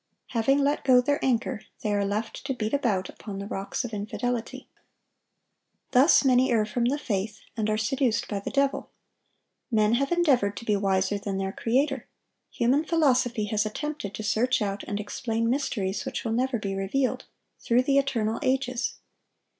Having 0.29 0.63
let 0.63 0.83
go 0.83 0.99
their 0.99 1.23
anchor, 1.23 1.61
they 1.83 1.93
are 1.93 2.03
left 2.03 2.43
to 2.47 2.55
beat 2.55 2.73
about 2.73 3.07
upon 3.07 3.37
the 3.37 3.45
rocks 3.45 3.85
of 3.85 3.93
infidelity. 3.93 4.67
Thus 5.91 6.25
many 6.25 6.51
err 6.51 6.65
from 6.65 6.85
the 6.85 6.97
faith, 6.97 7.41
and 7.55 7.69
are 7.69 7.77
seduced 7.77 8.27
by 8.27 8.39
the 8.39 8.49
devil. 8.49 8.89
Men 9.69 9.93
have 9.93 10.11
endeavored 10.11 10.57
to 10.57 10.65
be 10.65 10.75
wiser 10.75 11.19
than 11.19 11.37
their 11.37 11.51
Creator; 11.53 12.07
human 12.49 12.83
philosophy 12.83 13.45
has 13.53 13.63
attempted 13.63 14.15
to 14.15 14.23
search 14.23 14.59
out 14.59 14.81
and 14.85 14.99
explain 14.99 15.47
mysteries 15.51 16.03
which 16.03 16.25
will 16.25 16.31
never 16.33 16.57
be 16.57 16.73
revealed, 16.73 17.25
through 17.59 17.83
the 17.83 17.99
eternal 17.99 18.39
ages. 18.41 18.95